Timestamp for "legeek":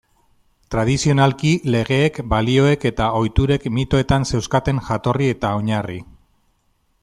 1.75-2.17